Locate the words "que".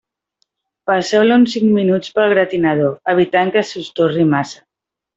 3.59-3.67